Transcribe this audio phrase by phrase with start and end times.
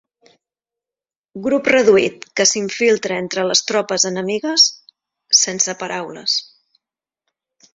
[1.47, 4.67] Grup reduït que s'infiltra entre les tropes enemigues,
[5.43, 6.39] sense paraules.